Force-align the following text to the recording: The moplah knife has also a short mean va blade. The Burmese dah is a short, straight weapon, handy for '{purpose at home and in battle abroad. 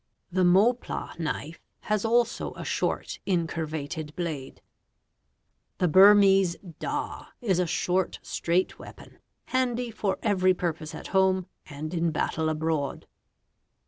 The 0.31 0.43
moplah 0.43 1.13
knife 1.19 1.61
has 1.81 2.03
also 2.03 2.55
a 2.55 2.65
short 2.65 3.19
mean 3.27 3.45
va 3.45 4.03
blade. 4.15 4.59
The 5.77 5.87
Burmese 5.87 6.55
dah 6.79 7.25
is 7.39 7.59
a 7.59 7.67
short, 7.67 8.17
straight 8.23 8.79
weapon, 8.79 9.19
handy 9.49 9.91
for 9.91 10.15
'{purpose 10.57 10.95
at 10.95 11.09
home 11.13 11.45
and 11.67 11.93
in 11.93 12.09
battle 12.09 12.49
abroad. 12.49 13.05